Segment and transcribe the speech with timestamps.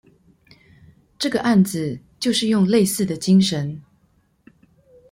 [1.19, 3.83] 這個案子就是用類似的精神